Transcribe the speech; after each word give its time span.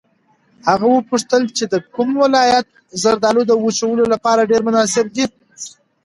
هغه 0.67 0.85
وپوښتل 0.91 1.43
چې 1.57 1.63
د 1.73 1.75
کوم 1.95 2.09
ولایت 2.23 2.67
زردالو 3.01 3.41
د 3.47 3.51
وچولو 3.63 4.03
لپاره 4.13 4.47
ډېر 4.51 4.61
مناسب 4.67 5.05
دي. 5.15 5.25